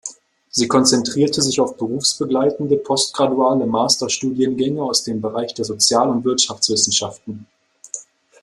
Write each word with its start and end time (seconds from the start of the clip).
Sie 0.49 0.67
konzentrierte 0.67 1.43
sich 1.43 1.61
auf 1.61 1.77
berufsbegleitende, 1.77 2.75
postgraduale 2.75 3.67
Master-Studiengänge 3.67 4.81
aus 4.81 5.03
dem 5.03 5.21
Bereich 5.21 5.53
der 5.53 5.63
Sozial- 5.65 6.09
und 6.09 6.25
Wirtschaftswissenschaften. 6.25 7.45